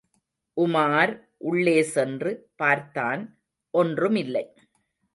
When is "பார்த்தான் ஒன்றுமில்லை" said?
2.55-4.45